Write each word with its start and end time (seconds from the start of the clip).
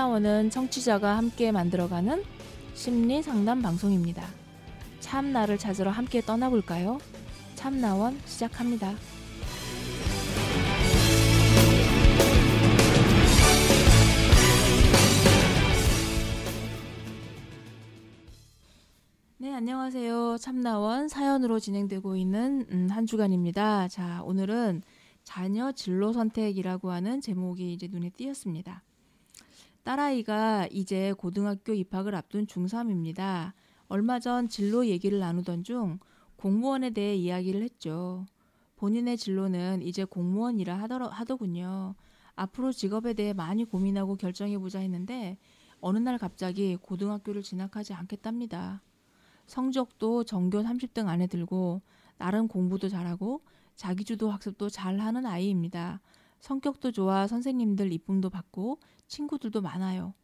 참나원은 0.00 0.48
청취자가 0.48 1.18
함께 1.18 1.52
만들어가는 1.52 2.24
심리 2.72 3.22
상담 3.22 3.60
방송입니다. 3.60 4.26
참나를 5.00 5.58
찾으러 5.58 5.90
함께 5.90 6.22
떠나볼까요? 6.22 6.98
참나원 7.54 8.18
시작합니다. 8.24 8.94
네, 19.36 19.52
안녕하세요. 19.52 20.38
참나원 20.38 21.08
사연으로 21.08 21.58
진행되고 21.58 22.16
있는 22.16 22.66
음, 22.70 22.88
한 22.90 23.04
주간입니다. 23.04 23.88
자, 23.88 24.22
오늘은 24.24 24.80
자녀 25.24 25.72
진로 25.72 26.14
선택이라고 26.14 26.90
하는 26.90 27.20
제목이 27.20 27.74
이제 27.74 27.86
눈에 27.86 28.08
띄었습니다. 28.08 28.82
딸아이가 29.84 30.68
이제 30.70 31.12
고등학교 31.12 31.72
입학을 31.72 32.14
앞둔 32.14 32.46
중3입니다. 32.46 33.52
얼마 33.88 34.18
전 34.18 34.48
진로 34.48 34.86
얘기를 34.86 35.18
나누던 35.18 35.64
중 35.64 35.98
공무원에 36.36 36.90
대해 36.90 37.14
이야기를 37.16 37.62
했죠. 37.62 38.26
본인의 38.76 39.16
진로는 39.16 39.82
이제 39.82 40.04
공무원이라 40.04 40.76
하더, 40.78 41.08
하더군요. 41.08 41.94
앞으로 42.34 42.72
직업에 42.72 43.14
대해 43.14 43.32
많이 43.32 43.64
고민하고 43.64 44.16
결정해보자 44.16 44.78
했는데 44.78 45.36
어느 45.80 45.98
날 45.98 46.18
갑자기 46.18 46.76
고등학교를 46.76 47.42
진학하지 47.42 47.94
않겠답니다. 47.94 48.82
성적도 49.46 50.24
전교 50.24 50.62
30등 50.62 51.08
안에 51.08 51.26
들고 51.26 51.82
나름 52.16 52.48
공부도 52.48 52.88
잘하고 52.88 53.42
자기주도 53.76 54.30
학습도 54.30 54.68
잘하는 54.68 55.26
아이입니다. 55.26 56.00
성격도 56.40 56.90
좋아 56.90 57.26
선생님들 57.26 57.92
이쁨도 57.92 58.30
받고 58.30 58.80
친구들도 59.06 59.60
많아요. 59.60 60.14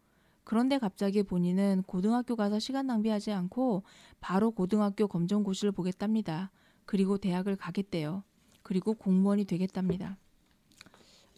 그런데 0.45 0.79
갑자기 0.79 1.23
본인은 1.23 1.83
고등학교 1.87 2.37
가서 2.37 2.59
시간 2.59 2.87
낭비하지 2.87 3.33
않고 3.33 3.83
바로 4.21 4.51
고등학교 4.51 5.09
검정고시를 5.09 5.73
보겠답니다. 5.73 6.51
그리고 6.85 7.19
대학을 7.19 7.57
가겠대요. 7.57 8.23
그리고 8.63 8.95
공무원이 8.95 9.45
되겠답니다. 9.45 10.17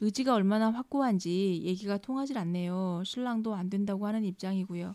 의지가 0.00 0.34
얼마나 0.34 0.70
확고한지 0.70 1.60
얘기가 1.64 1.98
통하질 1.98 2.38
않네요. 2.38 3.02
신랑도 3.04 3.54
안 3.54 3.68
된다고 3.68 4.06
하는 4.06 4.24
입장이고요. 4.24 4.94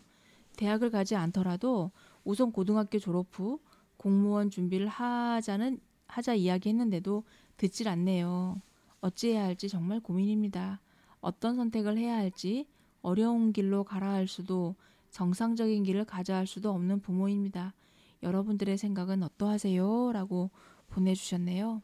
대학을 0.56 0.90
가지 0.90 1.16
않더라도 1.16 1.90
우선 2.22 2.52
고등학교 2.52 2.98
졸업 2.98 3.26
후 3.32 3.58
공무원 3.96 4.50
준비를 4.50 4.86
하자는 4.86 5.80
하자 6.06 6.34
이야기했는데도 6.34 7.24
듣질 7.56 7.88
않네요. 7.88 8.62
어찌해야 9.04 9.44
할지 9.44 9.68
정말 9.68 10.00
고민입니다. 10.00 10.80
어떤 11.20 11.56
선택을 11.56 11.98
해야 11.98 12.16
할지 12.16 12.66
어려운 13.02 13.52
길로 13.52 13.84
가라 13.84 14.12
할 14.12 14.26
수도 14.26 14.76
정상적인 15.10 15.84
길을 15.84 16.06
가자 16.06 16.36
할 16.36 16.46
수도 16.46 16.70
없는 16.70 17.00
부모입니다. 17.00 17.74
여러분들의 18.22 18.78
생각은 18.78 19.22
어떠하세요? 19.22 20.12
라고 20.12 20.50
보내주셨네요. 20.88 21.82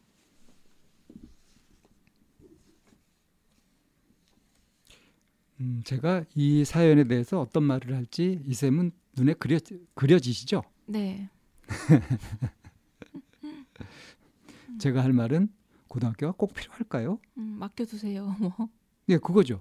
음, 5.61 5.83
제가 5.85 6.25
이 6.35 6.65
사연에 6.65 7.05
대해서 7.05 7.39
어떤 7.39 7.65
말을 7.65 7.95
할지 7.95 8.41
이쌤은 8.47 8.93
눈에 9.15 9.35
그려, 9.35 9.59
그려지시죠? 9.95 10.63
네. 10.87 11.29
제가 14.81 15.05
할 15.05 15.13
말은 15.13 15.60
고등학교가 15.91 16.33
꼭 16.37 16.55
필요할까요? 16.55 17.19
음, 17.37 17.57
맡겨두세요. 17.59 18.25
뭐. 18.39 18.69
네, 19.07 19.19
그거죠. 19.19 19.61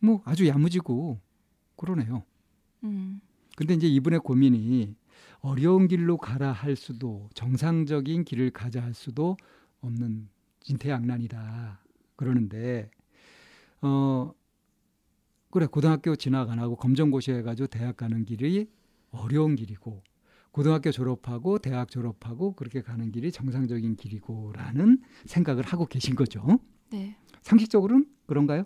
뭐 0.00 0.22
아주 0.24 0.48
야무지고 0.48 1.20
그러네요. 1.76 2.24
음. 2.82 3.20
근데 3.54 3.74
이제 3.74 3.86
이분의 3.86 4.20
고민이 4.20 4.96
어려운 5.40 5.88
길로 5.88 6.16
가라 6.16 6.52
할 6.52 6.74
수도 6.74 7.28
정상적인 7.34 8.24
길을 8.24 8.50
가자 8.50 8.82
할 8.82 8.94
수도 8.94 9.36
없는 9.82 10.28
진퇴양난이다. 10.60 11.84
그러는데 12.16 12.90
어 13.82 14.32
그래 15.50 15.66
고등학교 15.66 16.16
진학 16.16 16.48
안 16.48 16.58
하고 16.58 16.76
검정고시 16.76 17.30
해가지고 17.32 17.66
대학 17.66 17.98
가는 17.98 18.24
길이 18.24 18.70
어려운 19.10 19.54
길이고 19.54 20.02
고등학교 20.52 20.92
졸업하고 20.92 21.58
대학 21.58 21.90
졸업하고 21.90 22.54
그렇게 22.54 22.82
가는 22.82 23.10
길이 23.10 23.32
정상적인 23.32 23.96
길이고라는 23.96 25.02
생각을 25.24 25.64
하고 25.64 25.86
계신 25.86 26.14
거죠. 26.14 26.60
네. 26.90 27.16
상식적으로는 27.40 28.06
그런가요? 28.26 28.64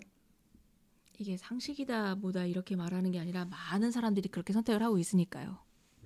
이게 1.17 1.37
상식이다 1.37 2.15
보다 2.15 2.45
이렇게 2.45 2.75
말하는 2.75 3.11
게 3.11 3.19
아니라 3.19 3.45
많은 3.45 3.91
사람들이 3.91 4.29
그렇게 4.29 4.53
선택을 4.53 4.83
하고 4.83 4.99
있으니까요. 4.99 5.57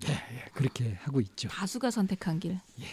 예, 0.08 0.12
예 0.12 0.46
그렇게 0.54 0.94
하고 0.94 1.20
있죠. 1.20 1.50
다수가 1.50 1.92
선택한 1.92 2.40
길. 2.40 2.54
예. 2.80 2.86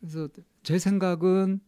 그래서 0.00 0.28
제 0.62 0.78
생각은 0.78 1.60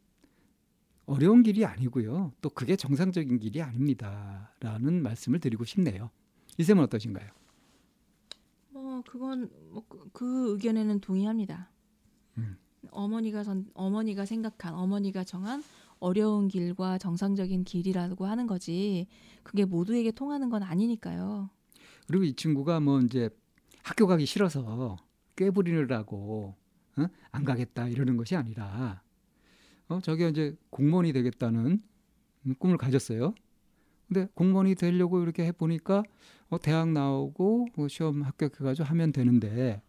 어려운 1.05 1.43
길이 1.43 1.65
아니고요. 1.65 2.33
또 2.41 2.49
그게 2.49 2.77
정상적인 2.77 3.39
길이 3.39 3.61
아닙니다라는 3.61 5.03
말씀을 5.03 5.39
드리고 5.39 5.65
싶네요. 5.65 6.11
이 6.57 6.63
쌤은 6.63 6.85
어떠신가요? 6.85 7.40
뭐 9.01 9.05
그건 9.05 9.51
뭐그 9.71 10.11
그 10.13 10.53
의견에는 10.53 11.01
동의합니다. 11.01 11.71
음. 12.39 12.57
어머니가 12.91 13.45
선, 13.45 13.67
어머니가 13.75 14.25
생각한 14.25 14.75
어머니가 14.75 15.25
정한 15.25 15.63
어려운 15.99 16.49
길과 16.49 16.99
정상적인 16.99 17.65
길이라고 17.65 18.27
하는 18.27 18.47
거지 18.47 19.07
그게 19.43 19.65
모두에게 19.65 20.11
통하는 20.11 20.51
건 20.51 20.63
아니니까요. 20.63 21.51
그리고 22.07 22.25
이 22.25 22.35
친구가 22.35 22.81
뭐 22.81 23.01
이제 23.01 23.31
학교 23.83 24.07
가기 24.07 24.27
싫어서 24.27 24.97
꾀부리느라고 25.37 26.55
어? 26.97 27.07
안 27.31 27.45
가겠다 27.45 27.89
이러는 27.89 28.17
것이 28.17 28.37
아니라 28.37 29.03
어 29.89 30.01
저기 30.03 30.29
이제 30.29 30.57
공무원이 30.71 31.13
되겠다는 31.13 31.83
꿈을 32.59 32.77
가졌어요. 32.77 33.35
근데 34.11 34.29
공무원이 34.35 34.75
되려고 34.75 35.23
이렇게 35.23 35.47
해 35.47 35.53
보니까 35.53 36.03
어 36.49 36.59
대학 36.59 36.91
나오고 36.91 37.69
뭐 37.77 37.87
시험 37.87 38.23
합격해가지고 38.23 38.85
하면 38.89 39.13
되는데 39.13 39.81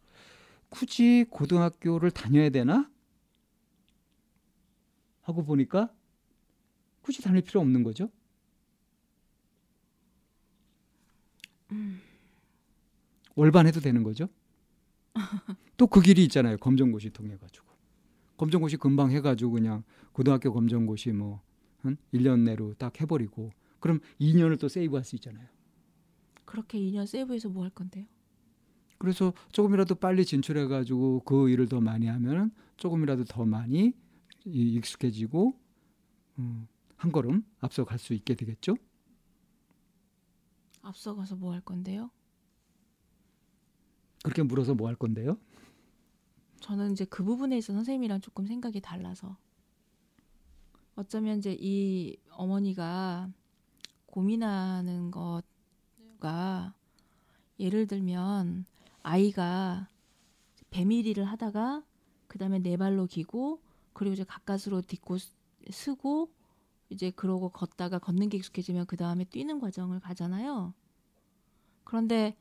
굳이 0.70 1.26
고등학교를 1.30 2.12
다녀야 2.12 2.50
되나 2.50 2.90
하고 5.24 5.44
보니까 5.44 5.92
굳이 7.02 7.24
다닐 7.24 7.42
필요 7.42 7.62
없는 7.62 7.84
거죠. 7.84 8.09
음. 11.72 12.00
월반해도 13.36 13.80
되는 13.80 14.03
거죠. 14.03 14.28
또 15.78 15.88
그 15.88 16.02
길이 16.02 16.24
있잖아요. 16.26 16.58
검정고시 16.58 17.09
통해 17.09 17.38
가지고. 17.38 17.66
검정고시 18.38 18.78
금방 18.78 19.09
해 19.12 19.20
가지고 19.20 19.52
그냥 19.53 19.84
고등학교 20.14 20.53
검정고시 20.53 21.12
뭐 21.12 21.42
한 21.84 21.98
1년 22.14 22.42
내로 22.42 22.74
딱 22.76 23.00
해버리고 23.02 23.52
그럼 23.81 24.00
2년을 24.19 24.58
또 24.58 24.69
세이브할 24.69 25.03
수 25.03 25.16
있잖아요. 25.16 25.46
그렇게 26.46 26.80
2년 26.80 27.06
세이브해서 27.06 27.50
뭐 27.50 27.64
할 27.64 27.72
건데요? 27.72 28.06
그래서 28.97 29.34
조금이라도 29.52 29.96
빨리 29.96 30.24
진출해 30.25 30.68
가지고 30.68 31.22
그 31.25 31.50
일을 31.50 31.68
더 31.68 31.81
많이 31.81 32.08
하면은 32.08 32.52
조금이라도 32.78 33.25
더 33.25 33.46
많이 33.46 33.94
익숙해지고 34.46 35.59
음, 36.40 36.68
한 36.96 37.12
걸음 37.12 37.44
앞서 37.59 37.84
갈 37.84 37.97
수 38.00 38.14
있게 38.14 38.36
되겠죠. 38.36 38.75
앞서가서 40.84 41.36
뭐 41.36 41.52
할 41.53 41.62
건데요? 41.62 42.09
그렇게 44.23 44.44
물어서 44.44 44.76
뭐 44.76 44.88
할 44.88 44.96
건데요? 44.96 45.38
저는 46.59 46.91
이제 46.91 47.05
그 47.05 47.23
부분에 47.23 47.58
있어 47.58 47.73
선생님이랑 47.73 48.22
조금 48.22 48.46
생각이 48.46 48.82
달라서 48.82 49.35
어쩌면 50.96 51.40
이제 51.40 51.55
이 51.59 52.17
어머니가 52.32 53.32
고민하는 54.11 55.09
것가 55.09 56.73
예를 57.59 57.87
들면 57.87 58.66
아이가 59.02 59.87
배밀이를 60.69 61.23
하다가 61.25 61.84
그다음에 62.28 62.59
네 62.59 62.78
발로 62.78 63.08
기고 63.08 63.61
그리고 63.93 64.13
이제 64.13 64.23
가까스로 64.23 64.81
딛고 64.81 65.17
쓰고 65.69 66.29
이제 66.90 67.09
그러고 67.11 67.49
걷다가 67.49 67.99
걷는 67.99 68.29
게 68.29 68.37
익숙해지면 68.37 68.85
그 68.85 68.97
다음에 68.97 69.23
뛰는 69.23 69.59
과정을 69.59 69.99
가잖아요. 70.02 70.73
그런데 71.84 72.35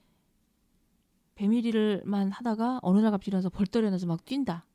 배밀이를만 1.36 2.32
하다가 2.32 2.80
어느 2.82 3.00
날 3.00 3.12
갑자기 3.12 3.30
일어나서 3.30 3.48
벌떡 3.48 3.80
일어나서 3.80 4.06
막 4.06 4.24
뛴다. 4.24 4.66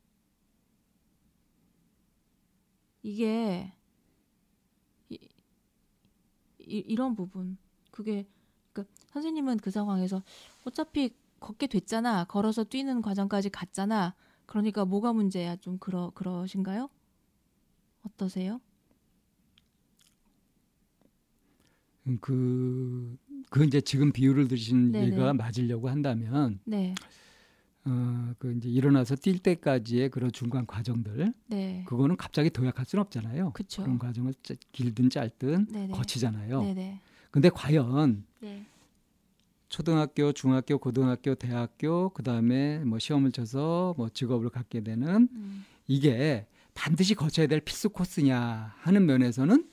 이게 3.04 3.74
이, 3.84 3.85
이, 6.68 6.78
이런 6.88 7.16
부분 7.16 7.58
그게 7.92 8.26
그 8.74 8.86
선생님은 9.08 9.58
그 9.58 9.72
상황에서 9.72 10.22
어차피 10.66 11.14
걷게 11.40 11.68
됐잖아 11.68 12.26
걸어서 12.26 12.64
뛰는 12.64 13.02
과정까지 13.02 13.50
갔잖아 13.50 14.16
그러니까 14.46 14.86
뭐가 14.86 15.14
문제야 15.14 15.56
좀 15.58 15.78
그러 15.80 16.12
그러신가요? 16.14 16.90
어떠세요? 18.04 18.62
음, 22.08 22.20
그, 22.22 23.18
그 23.50 23.66
이제 23.66 23.82
지금 23.82 24.12
비유를 24.12 24.48
드신 24.48 24.92
네네. 24.92 25.08
얘가 25.08 25.34
맞으려고 25.34 25.90
한다면, 25.90 26.60
네. 26.66 26.94
어, 27.88 28.34
그 28.40 28.54
이제 28.58 28.68
일어나서 28.68 29.16
뛸 29.16 29.38
때까지의 29.40 30.10
그런 30.10 30.32
중간 30.32 30.66
과정들, 30.66 31.34
네. 31.48 31.84
그거는 31.88 32.18
갑자기 32.18 32.50
도약할 32.50 32.86
수는 32.86 33.02
없잖아요. 33.04 33.52
그쵸. 33.54 33.84
그런 33.84 34.00
과정을 34.00 34.34
짜- 34.42 34.56
길든 34.72 35.10
짧든 35.12 35.68
네네. 35.72 35.94
거치잖아요. 35.94 36.62
네네. 36.64 37.00
근데 37.30 37.50
과연 37.50 38.24
네. 38.40 38.66
초등학교, 39.70 40.32
중학교, 40.32 40.78
고등학교, 40.78 41.36
대학교, 41.36 42.10
그 42.10 42.24
다음에 42.24 42.80
뭐 42.80 42.98
시험을 42.98 43.32
쳐서 43.32 43.94
뭐 43.98 44.10
직업을 44.10 44.50
갖게 44.50 44.82
되는 44.82 45.28
음. 45.32 45.66
이게 45.88 46.48
반드시 46.74 47.14
거쳐야 47.14 47.48
될 47.48 47.60
필수 47.62 47.90
코스냐 47.90 48.74
하는 48.78 49.06
면에서는 49.06 49.68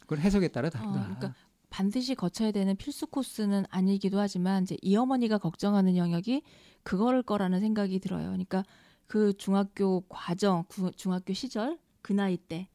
그걸 0.00 0.18
해석에 0.18 0.48
따라 0.48 0.70
다르다. 0.70 0.90
어, 1.00 1.02
그러니까 1.04 1.34
반드시 1.70 2.14
거쳐야 2.14 2.52
되는 2.52 2.76
필수 2.76 3.06
코스는 3.06 3.64
아니기도 3.70 4.18
하지만 4.18 4.62
이제 4.62 4.76
이 4.82 4.96
어머니가 4.96 5.38
걱정하는 5.38 5.96
영역이 5.96 6.42
그거를 6.84 7.22
거라는 7.22 7.58
생각이 7.60 7.98
들어요. 7.98 8.26
그러니까 8.26 8.62
그 9.06 9.32
중학교 9.36 10.02
과정, 10.08 10.64
구- 10.68 10.92
중학교 10.92 11.32
시절 11.32 11.78
그 12.02 12.12
나이 12.12 12.36
때 12.36 12.68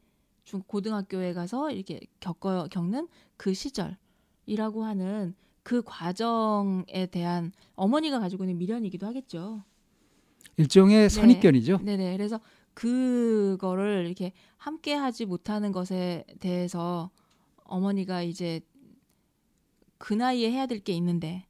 중, 0.43 0.61
고등학교에 0.67 1.33
가서 1.33 1.71
이렇게 1.71 2.01
겪어 2.19 2.67
겪는 2.69 3.07
그 3.37 3.53
시절이라고 3.53 4.83
하는 4.83 5.35
그 5.63 5.81
과정에 5.83 7.05
대한 7.11 7.51
어머니가 7.75 8.19
가지고 8.19 8.43
있는 8.43 8.57
미련이기도 8.57 9.05
하겠죠. 9.07 9.63
일종의 10.57 11.09
선입견이죠. 11.09 11.79
네 11.83 11.95
네. 11.97 12.17
그래서 12.17 12.39
그거를 12.73 14.05
이렇게 14.07 14.33
함께 14.57 14.93
하지 14.93 15.25
못하는 15.25 15.71
것에 15.71 16.25
대해서 16.39 17.11
어머니가 17.65 18.23
이제 18.23 18.61
그 19.97 20.13
나이에 20.13 20.51
해야 20.51 20.65
될 20.65 20.79
게 20.83 20.93
있는데 20.93 21.45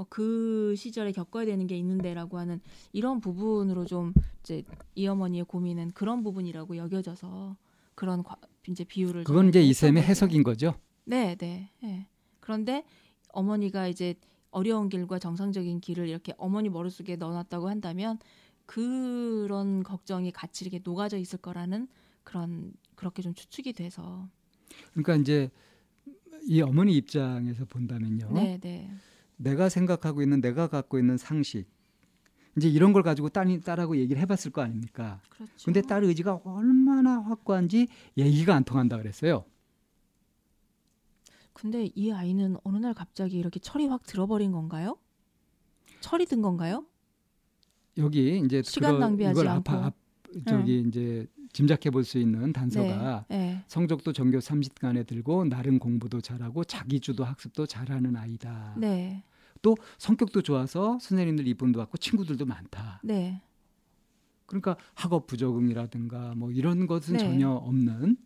뭐 0.00 0.06
그 0.08 0.74
시절에 0.76 1.12
겪어야 1.12 1.44
되는 1.44 1.66
게 1.66 1.76
있는데라고 1.76 2.38
하는 2.38 2.60
이런 2.92 3.20
부분으로 3.20 3.84
좀 3.84 4.12
이제 4.40 4.64
이 4.94 5.06
어머니의 5.06 5.44
고민은 5.44 5.92
그런 5.92 6.22
부분이라고 6.22 6.76
여겨져서 6.76 7.56
그런 7.94 8.22
과- 8.22 8.36
이제 8.68 8.84
비유를 8.84 9.24
그건 9.24 9.48
이제 9.50 9.58
저는 9.60 9.68
이 9.68 9.74
쌤의 9.74 10.02
했던 10.02 10.06
거죠. 10.06 10.10
해석인 10.10 10.42
거죠. 10.42 10.74
네, 11.04 11.34
네. 11.36 11.70
예. 11.84 12.06
그런데 12.40 12.84
어머니가 13.32 13.88
이제 13.88 14.14
어려운 14.50 14.88
길과 14.88 15.18
정상적인 15.18 15.80
길을 15.80 16.08
이렇게 16.08 16.32
어머니 16.38 16.68
머릿속에 16.70 17.16
넣어놨다고 17.16 17.68
한다면 17.68 18.18
그런 18.66 19.82
걱정이 19.82 20.32
같이 20.32 20.64
이렇게 20.64 20.80
녹아져 20.82 21.18
있을 21.18 21.38
거라는 21.40 21.88
그런 22.24 22.72
그렇게 22.94 23.22
좀 23.22 23.34
추측이 23.34 23.72
돼서 23.74 24.28
그러니까 24.92 25.16
이제 25.16 25.50
이 26.48 26.62
어머니 26.62 26.96
입장에서 26.96 27.64
본다면요. 27.66 28.30
네, 28.32 28.58
네. 28.60 28.90
내가 29.42 29.68
생각하고 29.68 30.22
있는 30.22 30.40
내가 30.40 30.66
갖고 30.68 30.98
있는 30.98 31.16
상식 31.16 31.66
이제 32.56 32.68
이런 32.68 32.92
걸 32.92 33.02
가지고 33.02 33.28
딸이 33.30 33.60
딸하고 33.60 33.96
얘기를 33.96 34.20
해봤을 34.22 34.50
거 34.52 34.60
아닙니까? 34.60 35.20
그렇죠. 35.30 35.52
근데 35.64 35.80
딸 35.82 36.04
의지가 36.04 36.40
얼마나 36.44 37.20
확고한지 37.20 37.88
얘기가 38.18 38.54
안 38.54 38.64
통한다 38.64 38.98
그랬어요. 38.98 39.44
근데 41.52 41.90
이 41.94 42.10
아이는 42.10 42.56
어느 42.64 42.78
날 42.78 42.94
갑자기 42.94 43.38
이렇게 43.38 43.60
철이 43.60 43.86
확 43.86 44.02
들어버린 44.04 44.52
건가요? 44.52 44.98
철이 46.00 46.26
든 46.26 46.42
건가요? 46.42 46.84
여기 47.98 48.38
이제 48.44 48.62
시간 48.62 48.98
낭비하지 48.98 49.40
않고. 49.46 49.70
아파, 49.72 49.86
앞, 49.86 49.94
저기 50.46 50.80
이제 50.86 51.26
짐작해 51.52 51.90
볼 51.90 52.04
수 52.04 52.18
있는 52.18 52.52
단서가 52.52 53.24
네. 53.28 53.36
네. 53.36 53.64
성적도 53.66 54.12
전교 54.12 54.38
30간에 54.38 55.06
들고 55.06 55.44
나름 55.46 55.78
공부도 55.78 56.20
잘하고 56.20 56.64
자기주도 56.64 57.24
학습도 57.24 57.66
잘하는 57.66 58.16
아이다. 58.16 58.74
네. 58.78 59.22
또 59.62 59.76
성격도 59.98 60.42
좋아서 60.42 60.98
선생님들 61.00 61.46
이쁨도 61.48 61.78
받고 61.78 61.98
친구들도 61.98 62.46
많다. 62.46 63.00
네. 63.04 63.42
그러니까 64.46 64.76
학업 64.94 65.26
부적응이라든가 65.26 66.34
뭐 66.36 66.50
이런 66.50 66.86
것은 66.86 67.14
네. 67.14 67.18
전혀 67.20 67.50
없는 67.50 68.16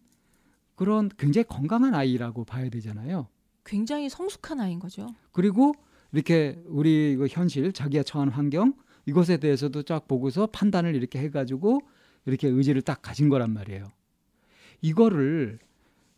그런 0.75 1.11
굉장히 1.19 1.45
건강한 1.47 1.95
아이라고 1.95 2.45
봐야 2.45 2.69
되잖아요. 2.71 3.29
굉장히 3.65 4.09
성숙한 4.09 4.61
아이인 4.61 4.79
거죠. 4.79 5.07
그리고 5.33 5.75
이렇게 6.13 6.63
우리 6.67 7.17
그 7.17 7.27
현실 7.29 7.73
자기가 7.73 8.03
처한 8.03 8.29
환경 8.29 8.75
이것에 9.07 9.37
대해서도 9.37 9.83
쫙 9.83 10.07
보고서 10.09 10.47
판단을 10.47 10.95
이렇게 10.95 11.19
해가지고 11.19 11.81
이렇게 12.27 12.49
의지를 12.49 12.83
딱 12.83 13.03
가진 13.03 13.29
거란 13.29 13.53
말이에요. 13.53 13.89
이거를 14.81 15.59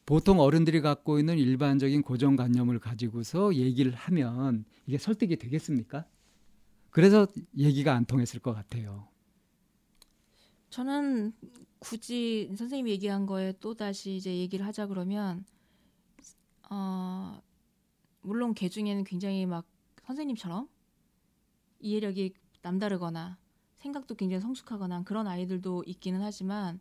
보통 0.06 0.38
어른들이 0.38 0.80
갖고 0.80 1.18
있는 1.18 1.36
일반적인 1.36 2.02
고정관념을 2.02 2.78
가지고서 2.78 3.56
얘기를 3.56 3.92
하면 3.92 4.64
이게 4.86 4.98
설득이 4.98 5.36
되겠습니까? 5.36 6.06
그래서 6.90 7.26
얘기가 7.58 7.92
안 7.92 8.04
통했을 8.04 8.38
것 8.38 8.54
같아요. 8.54 9.08
저는 10.70 11.32
굳이 11.80 12.48
선생님이 12.56 12.92
얘기한 12.92 13.26
거에 13.26 13.52
또 13.60 13.74
다시 13.74 14.16
이제 14.16 14.36
얘기를 14.36 14.64
하자 14.64 14.86
그러면 14.86 15.44
어 16.70 17.42
물론 18.22 18.54
개 18.54 18.68
중에는 18.68 19.04
굉장히 19.04 19.44
막 19.44 19.66
선생님처럼 20.04 20.68
이해력이 21.80 22.32
남다르거나 22.62 23.38
생각도 23.74 24.14
굉장히 24.14 24.40
성숙하거나 24.40 25.02
그런 25.02 25.26
아이들도 25.26 25.84
있기는 25.86 26.22
하지만 26.22 26.80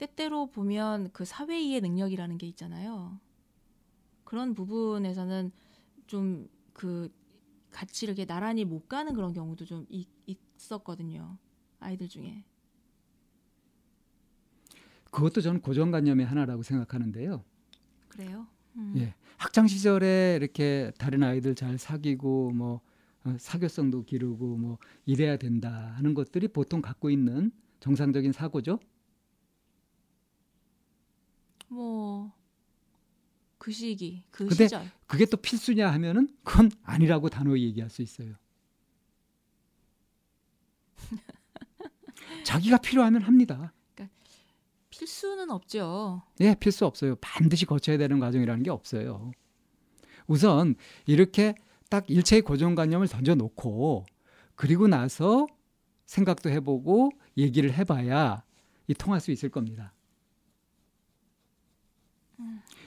때때로 0.00 0.46
보면 0.46 1.10
그 1.12 1.24
사회 1.24 1.60
이해 1.60 1.80
능력이라는 1.80 2.38
게 2.38 2.46
있잖아요. 2.48 3.20
그런 4.24 4.54
부분에서는 4.54 5.52
좀 6.06 6.48
그 6.80 7.12
같이 7.70 8.06
이렇게 8.06 8.24
나란히 8.24 8.64
못 8.64 8.88
가는 8.88 9.12
그런 9.12 9.34
경우도 9.34 9.66
좀 9.66 9.84
있, 9.90 10.08
있었거든요. 10.56 11.36
아이들 11.78 12.08
중에. 12.08 12.42
그것도 15.10 15.42
저는 15.42 15.60
고정관념의 15.60 16.24
하나라고 16.24 16.62
생각하는데요. 16.62 17.44
그래요? 18.08 18.46
음. 18.76 18.94
예. 18.96 19.14
학창 19.36 19.66
시절에 19.66 20.38
이렇게 20.40 20.90
다른 20.96 21.22
아이들 21.22 21.54
잘 21.54 21.76
사귀고 21.76 22.52
뭐 22.52 22.80
어, 23.24 23.36
사교성도 23.38 24.04
기르고 24.04 24.56
뭐 24.56 24.78
이래야 25.04 25.36
된다 25.36 25.92
하는 25.96 26.14
것들이 26.14 26.48
보통 26.48 26.80
갖고 26.80 27.10
있는 27.10 27.52
정상적인 27.80 28.32
사고죠. 28.32 28.78
뭐, 31.70 32.32
그 33.58 33.72
시기, 33.72 34.24
그 34.30 34.46
근데 34.46 34.64
시절. 34.64 34.90
그게 35.06 35.24
또 35.26 35.36
필수냐 35.36 35.90
하면은 35.92 36.28
그건 36.42 36.70
아니라고 36.82 37.28
단호히 37.28 37.64
얘기할 37.64 37.90
수 37.90 38.02
있어요. 38.02 38.34
자기가 42.44 42.78
필요하면 42.78 43.22
합니다. 43.22 43.72
필수는 44.90 45.50
없죠. 45.50 46.22
예, 46.40 46.54
필수 46.54 46.84
없어요. 46.84 47.16
반드시 47.20 47.64
거쳐야 47.64 47.96
되는 47.96 48.18
과정이라는 48.18 48.62
게 48.62 48.70
없어요. 48.70 49.32
우선 50.26 50.74
이렇게 51.06 51.54
딱 51.88 52.04
일체의 52.10 52.42
고정관념을 52.42 53.08
던져놓고 53.08 54.04
그리고 54.56 54.88
나서 54.88 55.46
생각도 56.04 56.50
해보고 56.50 57.12
얘기를 57.38 57.72
해봐야 57.72 58.44
이 58.88 58.94
통할 58.94 59.20
수 59.20 59.30
있을 59.30 59.48
겁니다. 59.48 59.94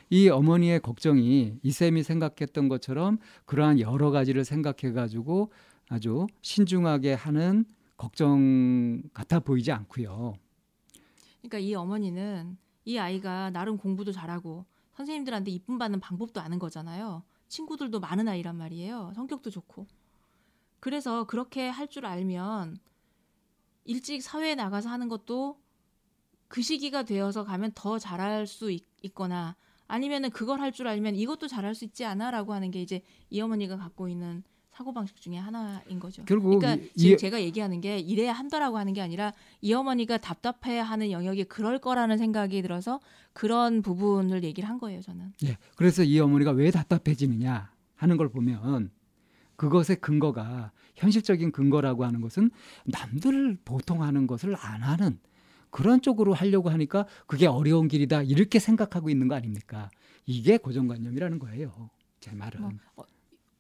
이 0.09 0.29
어머니의 0.29 0.79
걱정이 0.81 1.57
이쌤이 1.63 2.03
생각했던 2.03 2.67
것처럼 2.69 3.17
그러한 3.45 3.79
여러 3.79 4.11
가지를 4.11 4.45
생각해 4.45 4.93
가지고 4.93 5.51
아주 5.89 6.27
신중하게 6.41 7.13
하는 7.13 7.65
걱정 7.97 9.01
같아 9.13 9.39
보이지 9.39 9.71
않고요. 9.71 10.33
그러니까 11.41 11.57
이 11.59 11.73
어머니는 11.75 12.57
이 12.85 12.97
아이가 12.97 13.49
나름 13.49 13.77
공부도 13.77 14.11
잘하고 14.11 14.65
선생님들한테 14.95 15.51
이쁨 15.51 15.77
받는 15.77 15.99
방법도 15.99 16.39
아는 16.41 16.59
거잖아요. 16.59 17.23
친구들도 17.47 17.99
많은 17.99 18.27
아이란 18.27 18.55
말이에요. 18.57 19.13
성격도 19.15 19.49
좋고. 19.49 19.87
그래서 20.79 21.25
그렇게 21.25 21.69
할 21.69 21.87
줄 21.87 22.05
알면 22.05 22.77
일찍 23.85 24.21
사회에 24.21 24.55
나가서 24.55 24.89
하는 24.89 25.09
것도 25.09 25.57
그 26.53 26.61
시기가 26.61 27.01
되어서 27.01 27.43
가면 27.43 27.71
더 27.73 27.97
잘할 27.97 28.45
수 28.45 28.69
있, 28.71 28.83
있거나 29.01 29.55
아니면은 29.87 30.29
그걸 30.29 30.59
할 30.61 30.71
줄 30.71 30.87
알면 30.87 31.15
이것도 31.15 31.47
잘할 31.47 31.73
수 31.73 31.83
있지 31.83 32.05
않아라고 32.05 32.53
하는 32.53 32.69
게 32.69 32.79
이제 32.79 33.01
이 33.31 33.41
어머니가 33.41 33.75
갖고 33.77 34.07
있는 34.07 34.43
사고 34.69 34.93
방식 34.93 35.19
중에 35.19 35.35
하나인 35.37 35.99
거죠. 35.99 36.23
결국 36.25 36.59
그러니까 36.59 36.75
이- 36.75 36.89
지금 36.95 37.13
이- 37.15 37.17
제가 37.17 37.41
얘기하는 37.41 37.81
게 37.81 37.97
이래야 37.97 38.33
한다라고 38.33 38.77
하는 38.77 38.93
게 38.93 39.01
아니라 39.01 39.33
이 39.61 39.73
어머니가 39.73 40.17
답답해하는 40.19 41.09
영역이 41.09 41.45
그럴 41.45 41.79
거라는 41.79 42.19
생각이 42.19 42.61
들어서 42.61 42.99
그런 43.33 43.81
부분을 43.81 44.43
얘기를 44.43 44.69
한 44.69 44.77
거예요. 44.77 45.01
저는. 45.01 45.33
예. 45.45 45.57
그래서 45.75 46.03
이 46.03 46.19
어머니가 46.19 46.51
왜 46.51 46.69
답답해지느냐 46.69 47.71
하는 47.95 48.15
걸 48.17 48.29
보면 48.29 48.91
그것의 49.55 50.01
근거가 50.01 50.71
현실적인 50.97 51.51
근거라고 51.51 52.05
하는 52.05 52.21
것은 52.21 52.51
남들 52.85 53.57
보통 53.65 54.03
하는 54.03 54.27
것을 54.27 54.55
안 54.55 54.83
하는 54.83 55.17
그런 55.73 56.01
쪽으로 56.01 56.33
하려고 56.33 56.69
하니까 56.69 57.07
그게 57.25 57.47
어려운 57.47 57.87
길이다 57.87 58.21
이렇게 58.21 58.59
생각하고 58.59 59.09
있는 59.09 59.27
거 59.27 59.33
아닙니까? 59.33 59.89
이게 60.27 60.57
고정관념이라는 60.57 61.39
거예요. 61.39 61.89
제 62.19 62.31
말은. 62.31 62.61
뭐, 62.61 62.71
어, 62.95 63.03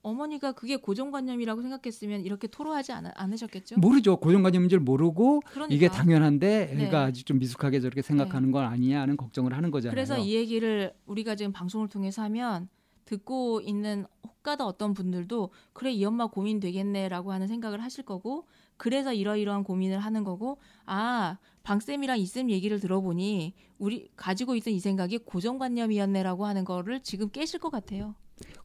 어 0.03 0.13
머니가 0.13 0.51
그게 0.51 0.75
고정관념이라고 0.75 1.63
생각했으면 1.63 2.21
이렇게 2.21 2.47
토로하지 2.47 2.91
않, 2.91 3.07
않으셨겠죠? 3.15 3.79
모르죠. 3.79 4.17
고정관념인 4.17 4.69
줄 4.69 4.79
모르고 4.79 5.41
그러니까. 5.47 5.73
이게 5.73 5.87
당연한데 5.87 6.73
애가 6.73 6.91
네. 6.91 6.95
아직 6.95 7.25
좀 7.25 7.39
미숙하게 7.39 7.79
저렇게 7.79 8.03
생각하는 8.03 8.51
건 8.51 8.65
아니냐 8.65 9.01
하는 9.01 9.17
걱정을 9.17 9.57
하는 9.57 9.71
거잖아요. 9.71 9.91
그래서 9.91 10.19
이 10.19 10.35
얘기를 10.35 10.93
우리가 11.07 11.35
지금 11.35 11.51
방송을 11.51 11.87
통해서 11.87 12.21
하면 12.21 12.69
듣고 13.05 13.61
있는 13.61 14.05
혹가다 14.23 14.65
어떤 14.67 14.93
분들도 14.93 15.49
그래 15.73 15.91
이 15.91 16.05
엄마 16.05 16.27
고민 16.27 16.59
되겠네라고 16.59 17.31
하는 17.31 17.47
생각을 17.47 17.83
하실 17.83 18.05
거고 18.05 18.45
그래서 18.77 19.13
이러이러한 19.13 19.63
고민을 19.63 19.99
하는 19.99 20.23
거고 20.23 20.57
아 20.85 21.37
방쌤이랑 21.73 22.19
이쌤 22.19 22.49
얘기를 22.49 22.79
들어보니 22.79 23.53
우리 23.79 24.09
가지고 24.17 24.55
있던 24.55 24.73
이 24.73 24.79
생각이 24.79 25.19
고정관념이었네라고 25.19 26.45
하는 26.45 26.65
거를 26.65 27.01
지금 27.01 27.29
깨실 27.29 27.59
것 27.59 27.71
같아요. 27.71 28.15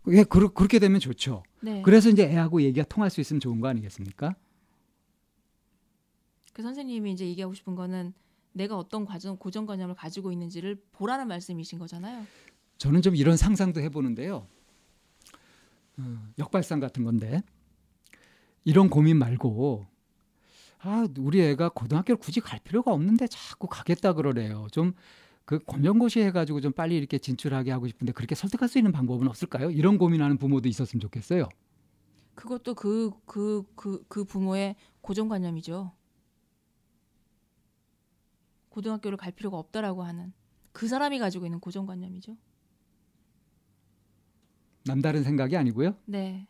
예, 0.08 0.24
그러, 0.24 0.52
그렇게 0.52 0.80
되면 0.80 0.98
좋죠. 0.98 1.44
네. 1.60 1.80
그래서 1.82 2.08
이제 2.08 2.24
애하고 2.24 2.60
얘기가 2.62 2.84
통할 2.86 3.10
수 3.10 3.20
있으면 3.20 3.38
좋은 3.38 3.60
거 3.60 3.68
아니겠습니까? 3.68 4.34
그 6.52 6.62
선생님이 6.62 7.12
이제 7.12 7.24
얘기하고 7.26 7.54
싶은 7.54 7.76
거는 7.76 8.12
내가 8.52 8.76
어떤 8.76 9.04
과정 9.04 9.36
고정관념을 9.36 9.94
가지고 9.94 10.32
있는지를 10.32 10.82
보라는 10.90 11.28
말씀이신 11.28 11.78
거잖아요. 11.78 12.26
저는 12.78 13.02
좀 13.02 13.14
이런 13.14 13.36
상상도 13.36 13.80
해보는데요. 13.80 14.48
어, 15.98 16.28
역발상 16.38 16.80
같은 16.80 17.04
건데 17.04 17.42
이런 18.64 18.90
고민 18.90 19.18
말고 19.18 19.86
아 20.80 21.06
우리 21.18 21.40
애가 21.42 21.70
고등학교를 21.70 22.18
굳이 22.18 22.40
갈 22.40 22.60
필요가 22.62 22.92
없는데 22.92 23.26
자꾸 23.28 23.66
가겠다 23.68 24.12
그러래요. 24.14 24.66
좀 24.72 24.92
그 25.48 25.58
검정고시 25.60 26.20
해가지고 26.20 26.60
좀 26.60 26.72
빨리 26.72 26.98
이렇게 26.98 27.16
진출하게 27.16 27.70
하고 27.70 27.88
싶은데 27.88 28.12
그렇게 28.12 28.34
설득할 28.34 28.68
수 28.68 28.76
있는 28.78 28.92
방법은 28.92 29.28
없을까요? 29.28 29.70
이런 29.70 29.96
고민하는 29.96 30.36
부모도 30.36 30.68
있었으면 30.68 31.00
좋겠어요. 31.00 31.48
그것도 32.34 32.74
그 32.74 33.10
그 33.24 33.64
그 33.74 34.04
그 34.08 34.24
부모의 34.24 34.76
고정관념이죠. 35.00 35.90
고등학교를 38.68 39.16
갈 39.16 39.32
필요가 39.32 39.56
없다라고 39.56 40.02
하는 40.02 40.34
그 40.72 40.86
사람이 40.86 41.18
가지고 41.18 41.46
있는 41.46 41.60
고정관념이죠. 41.60 42.36
남다른 44.84 45.24
생각이 45.24 45.56
아니고요. 45.56 45.96
네. 46.04 46.46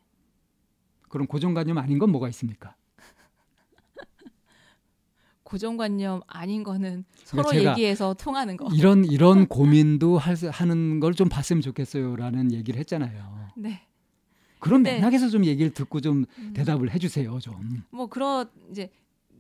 그럼 1.09 1.29
고정관념 1.29 1.79
아닌 1.79 2.01
건 2.01 2.11
뭐가 2.11 2.29
있습니까? 2.31 2.75
고정관념 5.53 6.21
아닌 6.27 6.63
거는 6.63 7.07
서로 7.25 7.43
그러니까 7.45 7.59
제가 7.61 7.71
얘기해서 7.73 8.13
통하는 8.13 8.59
거. 8.59 8.69
이런 8.75 9.07
이런 9.07 9.47
고민도 9.49 10.19
할, 10.19 10.37
수- 10.37 10.51
하는 10.51 11.01
걸 11.01 11.15
좀 11.15 11.31
봤으면 11.31 11.63
좋겠어요라는 11.63 12.53
얘기를 12.53 12.79
했잖아요. 12.81 13.49
네. 13.57 13.81
그런 14.59 14.83
근데- 14.83 14.97
맥락에서 14.97 15.31
좀 15.31 15.47
얘기를 15.47 15.73
듣고 15.73 16.03
좀 16.03 16.27
음, 16.39 16.53
대답을 16.53 16.91
해주세요 16.93 17.39
좀. 17.39 17.83
뭐 17.91 18.09
그런 18.09 18.51
이제 18.71 18.91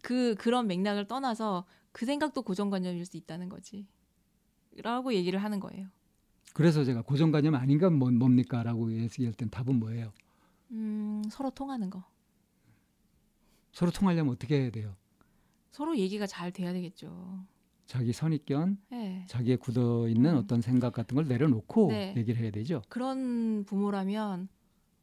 그 0.03 0.35
그런 0.39 0.67
맥락을 0.67 1.07
떠나서 1.07 1.67
그 1.93 2.07
생각도 2.07 2.41
고정관념일 2.41 3.05
수 3.05 3.19
있다는 3.19 3.51
거지. 3.51 3.87
라고 4.83 5.13
얘기를 5.13 5.43
하는 5.43 5.61
거예요. 5.61 5.89
그래서 6.55 6.85
제가 6.85 7.03
고정관념 7.03 7.55
아닌가 7.55 7.91
뭐, 7.91 8.11
뭡니까라고 8.11 8.91
얘기할 8.93 9.35
땐 9.35 9.51
답은 9.51 9.75
뭐예요? 9.79 10.11
음, 10.71 11.23
서로 11.31 11.51
통하는 11.51 11.91
거. 11.91 12.03
서로 13.73 13.91
통하려면 13.91 14.33
어떻게 14.33 14.63
해야 14.63 14.71
돼요? 14.71 14.95
서로 15.71 15.97
얘기가 15.97 16.27
잘 16.27 16.51
돼야 16.53 16.73
되겠죠. 16.73 17.45
자기 17.87 18.13
선입견, 18.13 18.79
네. 18.91 19.25
자기의 19.29 19.57
굳어 19.57 20.09
있는 20.09 20.33
음. 20.33 20.37
어떤 20.37 20.61
생각 20.61 20.93
같은 20.93 21.15
걸 21.15 21.27
내려놓고 21.27 21.89
네. 21.91 22.15
얘기를 22.17 22.41
해야 22.43 22.51
되죠. 22.51 22.83
그런 22.89 23.65
부모라면 23.65 24.49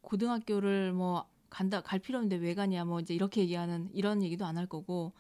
고등학교를 0.01 0.93
뭐 0.93 1.25
간다 1.49 1.81
갈 1.81 1.99
필요 1.99 2.17
없는데 2.19 2.35
왜 2.35 2.53
가냐 2.53 2.85
뭐 2.85 2.99
이제 2.99 3.13
이렇게 3.15 3.41
얘기하는 3.41 3.89
이런 3.93 4.21
얘기도 4.21 4.45
안 4.45 4.57
할 4.57 4.67
거고 4.67 5.13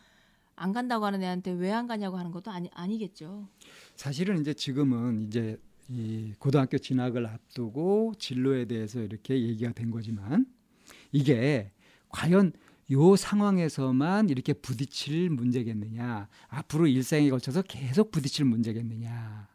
안 0.55 0.73
간다고 0.73 1.05
하는 1.05 1.23
애한테 1.23 1.51
왜 1.51 1.71
안 1.71 1.87
가냐고 1.87 2.17
하는 2.17 2.31
것도 2.31 2.51
아니 2.51 2.69
아니겠죠. 2.73 3.47
사실은 3.95 4.41
이제 4.41 4.53
지금은 4.53 5.23
이제 5.27 5.57
이 5.89 6.33
고등학교 6.39 6.77
진학을 6.77 7.25
앞두고 7.25 8.13
진로에 8.19 8.65
대해서 8.65 9.01
이렇게 9.01 9.41
얘기가 9.41 9.71
된 9.73 9.89
거지만 9.91 10.45
이게 11.11 11.71
과연 12.09 12.53
요 12.91 13.15
상황에서만 13.15 14.29
이렇게 14.29 14.53
부딪힐 14.53 15.29
문제겠느냐 15.29 16.27
앞으로 16.47 16.87
일생에 16.87 17.29
걸쳐서 17.29 17.63
계속 17.63 18.11
부딪힐 18.11 18.45
문제겠느냐 18.45 19.47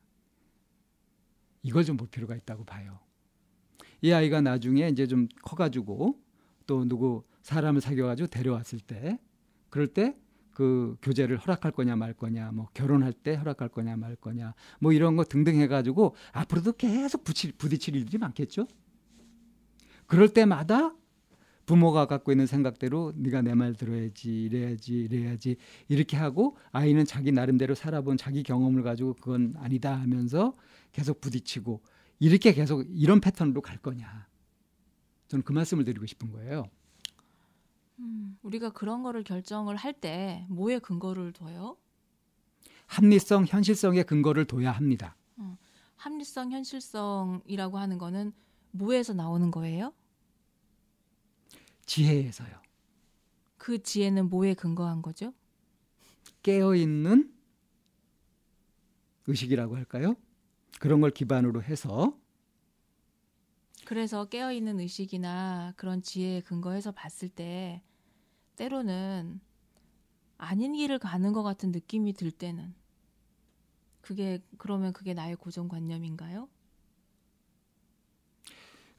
이걸 1.62 1.84
좀 1.84 1.96
볼 1.96 2.08
필요가 2.08 2.34
있다고 2.34 2.64
봐요. 2.64 2.98
이 4.02 4.12
아이가 4.12 4.40
나중에 4.40 4.88
이제 4.88 5.06
좀 5.06 5.28
커가지고 5.42 6.18
또 6.66 6.84
누구 6.86 7.24
사람을 7.42 7.80
사귀어가지고 7.80 8.28
데려왔을 8.28 8.80
때 8.80 9.18
그럴 9.68 9.86
때 9.86 10.16
그 10.60 10.96
교제를 11.00 11.38
허락할 11.38 11.72
거냐 11.72 11.96
말 11.96 12.12
거냐 12.12 12.52
뭐 12.52 12.68
결혼할 12.74 13.14
때 13.14 13.34
허락할 13.34 13.70
거냐 13.70 13.96
말 13.96 14.14
거냐 14.16 14.54
뭐 14.78 14.92
이런 14.92 15.16
거 15.16 15.24
등등 15.24 15.58
해가지고 15.58 16.14
앞으로도 16.32 16.72
계속 16.72 17.24
부딪힐, 17.24 17.96
일들이 17.96 18.18
많겠죠. 18.18 18.66
그럴 20.06 20.28
때마다 20.28 20.94
부모가 21.70 22.06
갖고 22.06 22.32
있는 22.32 22.46
생각대로 22.46 23.12
네가 23.16 23.42
내 23.42 23.54
말 23.54 23.74
들어야지 23.74 24.42
이래야지 24.44 24.92
이래야지 25.02 25.56
이렇게 25.88 26.16
하고 26.16 26.56
아이는 26.72 27.04
자기 27.04 27.30
나름대로 27.30 27.74
살아본 27.76 28.16
자기 28.16 28.42
경험을 28.42 28.82
가지고 28.82 29.14
그건 29.14 29.54
아니다 29.58 29.94
하면서 30.00 30.52
계속 30.92 31.20
부딪히고 31.20 31.80
이렇게 32.18 32.52
계속 32.52 32.84
이런 32.90 33.20
패턴으로 33.20 33.62
갈 33.62 33.76
거냐 33.78 34.26
저는 35.28 35.44
그 35.44 35.52
말씀을 35.52 35.84
드리고 35.84 36.06
싶은 36.06 36.32
거예요. 36.32 36.64
음, 38.00 38.36
우리가 38.42 38.70
그런 38.70 39.02
거를 39.02 39.22
결정을 39.22 39.76
할 39.76 39.92
때 39.92 40.46
뭐에 40.48 40.78
근거를 40.80 41.32
둬요? 41.32 41.76
합리성 42.86 43.44
현실성의 43.46 44.04
근거를 44.04 44.46
둬야 44.46 44.72
합니다. 44.72 45.16
합리성, 45.96 46.50
현실성이라고 46.50 47.78
하는 47.78 47.98
거는 47.98 48.32
뭐에서 48.72 49.12
나오는 49.12 49.50
거예요? 49.50 49.92
지혜에서요. 51.90 52.62
그 53.56 53.82
지혜는 53.82 54.30
뭐에 54.30 54.54
근거한 54.54 55.02
거죠? 55.02 55.34
깨어 56.44 56.76
있는 56.76 57.34
의식이라고 59.26 59.74
할까요? 59.74 60.14
그런 60.78 61.00
걸 61.00 61.10
기반으로 61.10 61.64
해서 61.64 62.16
그래서 63.86 64.26
깨어 64.26 64.52
있는 64.52 64.78
의식이나 64.78 65.74
그런 65.76 66.00
지혜에 66.00 66.42
근거해서 66.42 66.92
봤을 66.92 67.28
때 67.28 67.82
때로는 68.54 69.40
아닌 70.38 70.74
길을 70.74 71.00
가는 71.00 71.32
것 71.32 71.42
같은 71.42 71.72
느낌이 71.72 72.12
들 72.12 72.30
때는 72.30 72.72
그게 74.00 74.40
그러면 74.58 74.92
그게 74.92 75.12
나의 75.12 75.34
고정관념인가요? 75.34 76.48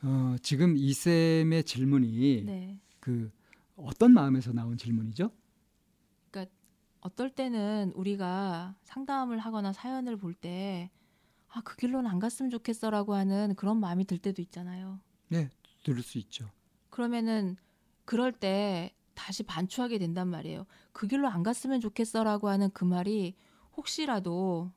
어, 0.04 0.36
지금 0.42 0.76
이 0.78 0.94
쌤의 0.94 1.64
질문이 1.64 2.44
네. 2.46 2.80
그 3.00 3.32
어떤 3.76 4.14
마음에서 4.14 4.52
나온 4.52 4.78
질문이죠? 4.78 5.32
어떨 7.02 7.32
때는 7.32 7.92
우리가 7.96 8.76
상담을 8.84 9.40
하거나 9.40 9.74
사연을 9.74 10.18
볼 10.18 10.34
때 10.34 10.90
아, 11.50 11.62
그 11.62 11.76
길로는 11.76 12.10
안 12.10 12.20
갔으면 12.20 12.50
좋겠어라고 12.50 13.14
하는 13.14 13.56
그런 13.56 13.78
마음이 13.80 14.06
들 14.06 14.18
때도 14.18 14.42
있잖아요. 14.42 15.02
네, 15.28 15.50
들을 15.84 16.02
수 16.02 16.18
있죠. 16.20 16.50
그러면은 16.90 17.58
그럴 18.06 18.32
때 18.32 18.94
다시 19.16 19.44
반추하게 19.44 19.98
된단 19.98 20.30
말이에요. 20.30 20.66
그 20.94 21.08
길로 21.08 21.28
안 21.28 21.44
갔으면 21.44 21.82
좋겠어라고 21.82 22.48
하는 22.48 22.70
그 22.72 22.86
말이 22.86 23.36
혹시라도 23.76 24.72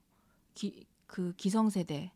기, 0.55 0.85
그 1.07 1.33
기성세대 1.37 2.11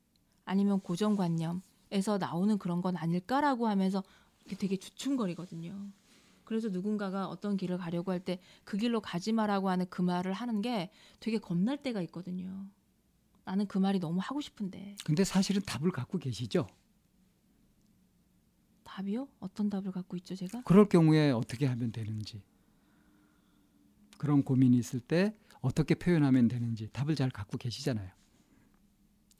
아니면 0.44 0.80
고정관념 0.80 1.62
에서 1.90 2.18
나오는 2.18 2.58
그런 2.58 2.80
건 2.82 2.96
아닐까라고 2.96 3.66
하면서 3.68 4.02
되게 4.58 4.76
주춤거리거든요. 4.76 5.90
그래서 6.44 6.68
누군가가 6.68 7.28
어떤 7.28 7.56
길을 7.56 7.78
가려고 7.78 8.10
할 8.12 8.20
때 8.20 8.40
그 8.64 8.76
길로 8.78 9.00
가지 9.00 9.32
마라고 9.32 9.68
하는 9.70 9.86
그 9.90 10.00
말을 10.02 10.32
하는 10.32 10.62
게 10.62 10.90
되게 11.20 11.38
겁날 11.38 11.76
때가 11.82 12.00
있거든요. 12.02 12.66
나는 13.44 13.66
그 13.66 13.78
말이 13.78 13.98
너무 14.00 14.20
하고 14.22 14.40
싶은데 14.40 14.96
근데 15.04 15.24
사실은 15.24 15.62
답을 15.62 15.90
갖고 15.90 16.18
계시죠? 16.18 16.66
답이요? 18.84 19.28
어떤 19.40 19.70
답을 19.70 19.92
갖고 19.92 20.16
있죠, 20.18 20.34
제가? 20.34 20.62
그럴 20.62 20.88
경우에 20.88 21.30
어떻게 21.30 21.66
하면 21.66 21.92
되는지 21.92 22.42
그런 24.18 24.42
고민이 24.42 24.76
있을 24.78 25.00
때 25.00 25.34
어떻게 25.60 25.94
표현하면 25.94 26.48
되는지 26.48 26.88
답을 26.92 27.14
잘 27.14 27.30
갖고 27.30 27.56
계시잖아요. 27.58 28.10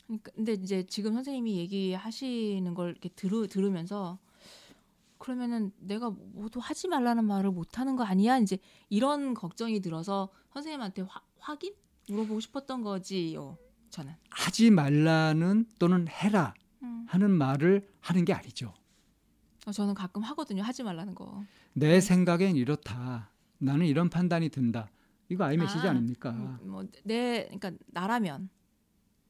그러니까 0.09 0.33
근데 0.35 0.55
이제 0.55 0.85
지금 0.87 1.13
선생님이 1.13 1.59
얘기하시는 1.59 2.75
걸 2.75 2.91
이렇게 2.91 3.11
들으, 3.11 3.47
들으면서 3.47 4.19
그러면은 5.19 5.71
내가 5.79 6.11
모두 6.11 6.61
하지 6.61 6.89
말라는 6.89 7.25
말을 7.25 7.51
못 7.51 7.79
하는 7.79 7.97
거 7.97 8.05
아니야? 8.05 8.39
이제 8.39 8.59
이런 8.89 9.35
걱정이 9.35 9.81
들어서 9.81 10.31
선생님한테 10.53 11.03
화, 11.03 11.21
확인 11.39 11.75
물어보고 12.09 12.41
싶었던 12.41 12.83
거지요. 12.83 13.59
저는. 13.91 14.15
하지 14.31 14.71
말라는 14.71 15.67
또는 15.79 16.09
해라 16.09 16.55
음. 16.83 17.05
하는 17.09 17.31
말을 17.31 17.87
하는 18.01 18.25
게 18.25 18.33
아니죠. 18.33 18.73
어, 19.67 19.73
저는 19.73 19.93
가끔 19.93 20.23
하거든요. 20.23 20.63
하지 20.63 20.83
말라는 20.83 21.15
거. 21.15 21.45
내 21.75 22.01
생각엔 22.01 22.57
이렇다. 22.57 23.31
나는 23.59 23.87
이런 23.87 24.09
판단이 24.09 24.49
든다. 24.49 24.89
이거 25.29 25.45
아이 25.45 25.59
메시지 25.59 25.87
아, 25.87 25.91
아닙니까? 25.91 26.31
음, 26.31 26.59
뭐내 26.63 27.45
그러니까 27.51 27.73
나라면 27.89 28.49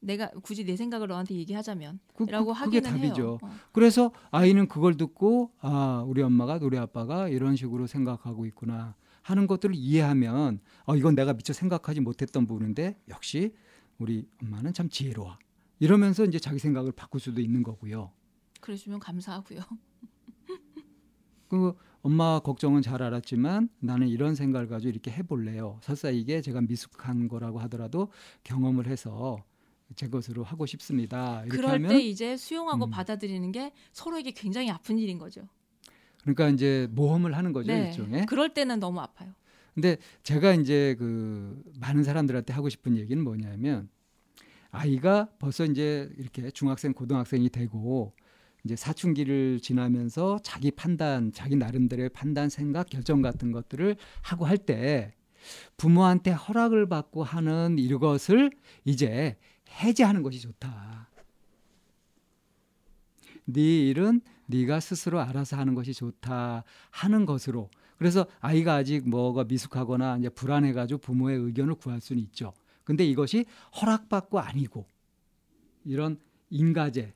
내가 0.01 0.29
굳이 0.41 0.63
내 0.65 0.75
생각을 0.75 1.07
너한테 1.07 1.35
얘기하자면 1.35 1.99
그, 2.15 2.23
라고 2.23 2.53
그, 2.53 2.65
그게 2.65 2.77
하기는 2.79 3.01
답이죠. 3.01 3.21
해요. 3.21 3.37
어. 3.41 3.51
그래서 3.71 4.11
아이는 4.31 4.67
그걸 4.67 4.95
듣고 4.95 5.51
아 5.59 6.03
우리 6.07 6.21
엄마가 6.21 6.59
우리 6.61 6.77
아빠가 6.77 7.27
이런 7.27 7.55
식으로 7.55 7.87
생각하고 7.87 8.45
있구나 8.45 8.95
하는 9.21 9.47
것들을 9.47 9.75
이해하면 9.75 10.59
어 10.85 10.95
이건 10.95 11.15
내가 11.15 11.33
미처 11.33 11.53
생각하지 11.53 12.01
못했던 12.01 12.47
부분인데 12.47 12.97
역시 13.09 13.53
우리 13.97 14.27
엄마는 14.41 14.73
참 14.73 14.89
지혜로워 14.89 15.37
이러면서 15.79 16.25
이제 16.25 16.39
자기 16.39 16.59
생각을 16.59 16.91
바꿀 16.91 17.19
수도 17.19 17.41
있는 17.41 17.63
거고요. 17.63 18.11
그래주면 18.61 18.99
감사하고요. 18.99 19.59
그 21.47 21.73
엄마 22.01 22.39
걱정은 22.39 22.81
잘 22.81 23.01
알았지만 23.01 23.69
나는 23.79 24.07
이런 24.07 24.35
생각을 24.35 24.67
가지고 24.67 24.89
이렇게 24.89 25.11
해볼래요. 25.11 25.79
설사 25.81 26.09
이게 26.09 26.41
제가 26.41 26.61
미숙한 26.61 27.27
거라고 27.27 27.59
하더라도 27.59 28.11
경험을 28.43 28.87
해서 28.87 29.43
제 29.95 30.07
것으로 30.07 30.43
하고 30.43 30.65
싶습니다. 30.65 31.43
그럴 31.49 31.81
때 31.87 31.99
이제 31.99 32.37
수용하고 32.37 32.85
음. 32.85 32.89
받아들이는 32.89 33.51
게 33.51 33.71
서로에게 33.91 34.31
굉장히 34.31 34.69
아픈 34.69 34.97
일인 34.97 35.17
거죠. 35.17 35.47
그러니까 36.21 36.49
이제 36.49 36.87
모험을 36.91 37.35
하는 37.35 37.53
거죠 37.53 37.71
네. 37.71 37.87
일종의. 37.87 38.25
그럴 38.25 38.53
때는 38.53 38.79
너무 38.79 38.99
아파요. 38.99 39.33
근데 39.73 39.97
제가 40.23 40.53
이제 40.53 40.95
그 40.99 41.61
많은 41.79 42.03
사람들한테 42.03 42.53
하고 42.53 42.69
싶은 42.69 42.97
얘기는 42.97 43.23
뭐냐면 43.23 43.89
아이가 44.71 45.29
벌써 45.39 45.65
이제 45.65 46.09
이렇게 46.17 46.51
중학생 46.51 46.93
고등학생이 46.93 47.49
되고 47.49 48.13
이제 48.65 48.75
사춘기를 48.75 49.61
지나면서 49.61 50.39
자기 50.43 50.69
판단, 50.69 51.31
자기 51.31 51.55
나름대로의 51.55 52.09
판단, 52.09 52.49
생각, 52.49 52.89
결정 52.89 53.21
같은 53.21 53.51
것들을 53.51 53.95
하고 54.21 54.45
할 54.45 54.57
때 54.57 55.13
부모한테 55.77 56.31
허락을 56.31 56.89
받고 56.89 57.23
하는 57.23 57.77
이것을 57.79 58.51
이제 58.85 59.37
해제하는 59.69 60.23
것이 60.23 60.39
좋다. 60.39 61.09
네 63.45 63.89
일은 63.89 64.21
네가 64.45 64.79
스스로 64.79 65.19
알아서 65.19 65.57
하는 65.57 65.75
것이 65.75 65.93
좋다 65.93 66.63
하는 66.91 67.25
것으로 67.25 67.69
그래서 67.97 68.25
아이가 68.39 68.75
아직 68.75 69.07
뭐가 69.09 69.43
미숙하거나 69.43 70.17
이제 70.17 70.29
불안해가지고 70.29 70.99
부모의 70.99 71.37
의견을 71.37 71.75
구할 71.75 71.99
수는 71.99 72.21
있죠. 72.23 72.53
근데 72.83 73.05
이것이 73.05 73.45
허락받고 73.81 74.39
아니고 74.39 74.85
이런 75.85 76.17
인가제, 76.49 77.13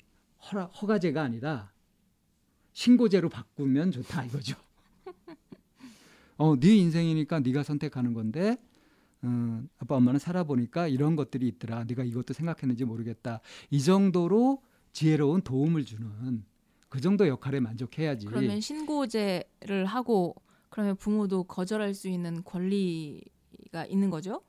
허락, 0.51 0.69
허가제가 0.81 1.21
아니라 1.21 1.71
신고제로 2.73 3.29
바꾸면 3.29 3.91
좋다 3.91 4.25
이거죠. 4.25 4.55
어, 6.37 6.59
네 6.59 6.75
인생이니까 6.75 7.39
네가 7.39 7.63
선택하는 7.63 8.13
건데 8.13 8.57
음, 9.23 9.69
아빠 9.77 9.95
엄마는 9.95 10.19
살아보니까 10.19 10.87
이런 10.87 11.15
것들이 11.15 11.47
있더라. 11.47 11.83
네가 11.85 12.03
이것도 12.03 12.33
생각했는지 12.33 12.85
모르겠다. 12.85 13.39
이 13.69 13.81
정도로 13.81 14.61
지혜로운 14.91 15.41
도움을 15.41 15.85
주는 15.85 16.45
그 16.89 17.01
정도 17.01 17.27
역할에 17.27 17.59
만족해야지. 17.59 18.27
그러면 18.27 18.61
신고제를 18.61 19.85
하고 19.85 20.35
그러면 20.69 20.95
부모도 20.95 21.43
거절할 21.45 21.93
수 21.93 22.07
있는 22.07 22.43
권리가 22.43 23.85
있는 23.87 24.09
거죠? 24.09 24.41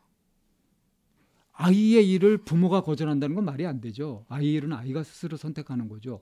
아이의 1.53 2.11
일을 2.11 2.39
부모가 2.39 2.83
거절한다는 2.83 3.37
건 3.37 3.45
말이 3.45 3.65
안 3.67 3.81
되죠. 3.81 4.25
아이 4.29 4.53
일은 4.53 4.73
아이가 4.73 5.03
스스로 5.03 5.37
선택하는 5.37 5.89
거죠. 5.89 6.21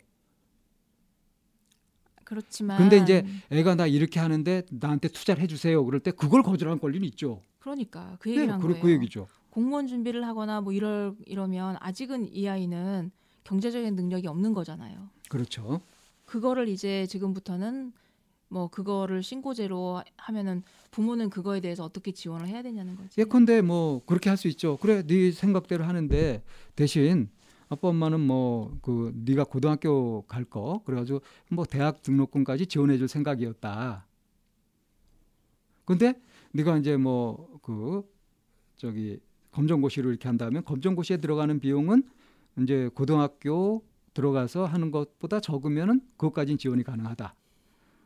그렇지만 2.24 2.78
근데 2.78 2.98
이제 2.98 3.24
애가 3.50 3.74
나 3.74 3.86
이렇게 3.86 4.20
하는데 4.20 4.62
나한테 4.70 5.08
투자를 5.08 5.42
해주세요. 5.42 5.84
그럴 5.84 6.00
때 6.00 6.10
그걸 6.10 6.42
거절하는 6.42 6.80
권리는 6.80 7.06
있죠. 7.08 7.40
그러니까 7.60 8.16
그 8.20 8.30
얘기를 8.30 8.52
한 8.52 8.60
그, 8.60 8.68
거예요. 8.68 8.82
그 8.82 8.90
얘기죠. 8.90 9.26
공무원 9.50 9.86
준비를 9.86 10.26
하거나 10.26 10.60
뭐 10.60 10.72
이럴 10.72 11.14
이러면 11.26 11.76
아직은 11.80 12.34
이 12.34 12.48
아이는 12.48 13.10
경제적인 13.44 13.94
능력이 13.96 14.26
없는 14.26 14.54
거잖아요. 14.54 15.08
그렇죠. 15.28 15.80
그거를 16.24 16.68
이제 16.68 17.06
지금부터는 17.06 17.92
뭐 18.48 18.68
그거를 18.68 19.22
신고제로 19.22 20.02
하면은 20.16 20.62
부모는 20.90 21.30
그거에 21.30 21.60
대해서 21.60 21.84
어떻게 21.84 22.12
지원을 22.12 22.48
해야 22.48 22.62
되냐는 22.62 22.96
거지. 22.96 23.18
예컨대 23.20 23.62
뭐 23.62 24.02
그렇게 24.04 24.28
할 24.30 24.36
수 24.36 24.48
있죠. 24.48 24.76
그래 24.78 25.02
네 25.06 25.32
생각대로 25.32 25.84
하는데 25.84 26.42
대신 26.76 27.28
아빠 27.72 27.88
엄마는 27.88 28.20
뭐 28.20 28.78
그 28.82 29.12
네가 29.24 29.44
고등학교 29.44 30.22
갈 30.22 30.44
거 30.44 30.82
그래가지고 30.84 31.22
뭐 31.50 31.64
대학 31.64 32.02
등록금까지 32.02 32.66
지원해줄 32.66 33.08
생각이었다. 33.08 34.06
근데 35.84 36.20
네가 36.52 36.76
이제 36.78 36.96
뭐 36.96 37.48
그 37.62 38.02
저기 38.76 39.20
검정고시를 39.52 40.10
이렇게 40.10 40.28
한다면 40.28 40.64
검정고시에 40.64 41.18
들어가는 41.18 41.60
비용은 41.60 42.02
이제 42.60 42.90
고등학교 42.94 43.82
들어가서 44.12 44.66
하는 44.66 44.90
것보다 44.90 45.40
적으면은 45.40 46.00
그것까지는 46.16 46.58
지원이 46.58 46.82
가능하다. 46.82 47.34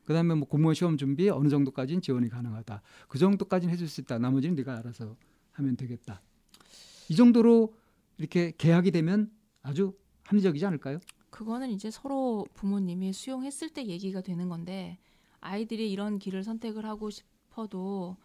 그다음에 0.05 0.35
뭐 0.35 0.47
공무원 0.47 0.75
시험 0.75 0.97
준비 0.97 1.29
어느 1.31 1.49
정도까지는 1.49 2.03
지원이 2.03 2.29
가능하다. 2.29 2.83
그 3.09 3.19
정도까지는 3.19 3.73
해줄 3.73 3.89
수 3.89 4.01
있다. 4.03 4.19
나머지는 4.19 4.55
네가 4.55 4.79
알아서 4.79 5.17
하면 5.53 5.77
되겠다. 5.77 6.21
이 7.09 7.17
정도로 7.17 7.75
이렇게 8.19 8.53
계약이 8.57 8.93
되면 8.93 9.31
아주 9.67 9.93
합리적이지 10.25 10.65
않을까요? 10.67 11.01
그거는 11.31 11.71
이제 11.71 11.91
서로 11.91 12.47
부모님이 12.55 13.13
수용했을 13.13 13.69
때 13.71 13.85
얘기가 13.85 14.21
되는 14.21 14.49
건데 14.49 14.99
아이들이 15.41 15.91
이런 15.91 16.19
길을 16.19 16.45
선택을 16.45 16.87
하고 16.87 17.11
싶어도 17.11 18.17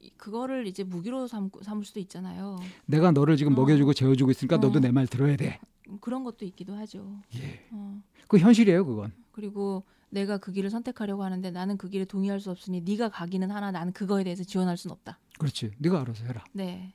이- 0.00 0.10
그거를 0.16 0.66
이제 0.66 0.82
무기로 0.82 1.26
삼고, 1.26 1.62
삼을 1.62 1.84
수도 1.84 2.00
있잖아요. 2.00 2.58
내가 2.86 3.10
너를 3.12 3.36
지금 3.36 3.52
어. 3.52 3.56
먹여주고 3.56 3.92
재워주고 3.92 4.30
있으니까 4.30 4.56
너도 4.56 4.78
어. 4.78 4.80
내말 4.80 5.06
들어야 5.06 5.36
돼. 5.36 5.60
그런 6.00 6.24
것도 6.24 6.44
있기도 6.46 6.74
하죠. 6.74 7.20
예. 7.36 7.66
어. 7.72 8.02
그 8.28 8.38
현실이에요, 8.38 8.86
그건. 8.86 9.12
그리고 9.30 9.84
내가 10.08 10.38
그 10.38 10.52
길을 10.52 10.70
선택하려고 10.70 11.22
하는데 11.22 11.50
나는 11.50 11.76
그 11.76 11.88
길에 11.90 12.04
동의할 12.06 12.40
수 12.40 12.50
없으니 12.50 12.80
네가 12.80 13.10
가기는 13.10 13.50
하나 13.50 13.70
나는 13.70 13.92
그거에 13.92 14.24
대해서 14.24 14.42
지원할 14.42 14.76
수는 14.78 14.92
없다. 14.94 15.18
그렇지. 15.38 15.72
네가 15.78 16.00
알아서 16.00 16.24
해라. 16.24 16.44
네. 16.52 16.94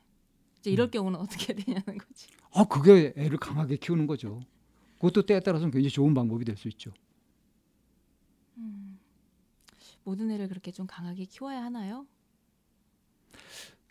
이제 0.66 0.72
이럴 0.72 0.88
음. 0.88 0.92
경우는 0.92 1.20
어떻게 1.20 1.54
해야 1.54 1.64
되냐는 1.64 1.98
거지. 2.00 2.28
아, 2.52 2.64
그게 2.66 3.14
애를 3.16 3.38
강하게 3.38 3.76
키우는 3.76 4.08
거죠. 4.08 4.42
그것도 4.96 5.26
때에 5.28 5.40
따라서는 5.40 5.72
굉장히 5.72 5.92
좋은 5.92 6.14
방법이 6.16 6.44
될 6.44 6.58
수 6.58 6.68
있죠. 6.70 6.92
모든 10.04 10.30
애를 10.32 10.48
그렇게 10.48 10.72
좀 10.72 10.86
강하게 10.88 11.26
키워야 11.26 11.64
하나요? 11.64 12.08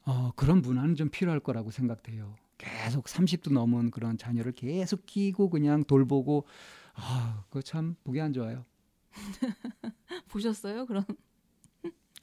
어, 0.06 0.32
그런 0.36 0.62
문화는 0.62 0.94
좀 0.96 1.08
필요할 1.10 1.40
거라고 1.40 1.70
생각돼요. 1.70 2.34
계속 2.58 3.06
30도 3.06 3.52
넘은 3.52 3.90
그런 3.90 4.16
자녀를 4.16 4.52
계속 4.52 5.06
키고 5.06 5.50
그냥 5.50 5.84
돌보고 5.84 6.46
아, 6.94 7.44
그거 7.48 7.62
참 7.62 7.96
보기 8.04 8.20
안 8.20 8.32
좋아요. 8.32 8.64
보셨어요? 10.28 10.86
그런 10.86 11.04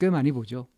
꽤 0.00 0.10
많이 0.10 0.32
보죠. 0.32 0.68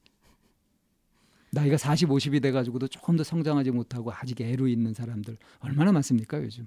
나이가 1.54 1.76
40, 1.76 2.08
50이 2.08 2.42
돼가지고도 2.42 2.88
조금 2.88 3.16
더 3.16 3.24
성장하지 3.24 3.70
못하고 3.70 4.12
아직 4.12 4.40
애로 4.40 4.68
있는 4.68 4.92
사람들 4.92 5.36
얼마나 5.60 5.92
많습니까 5.92 6.42
요즘? 6.42 6.66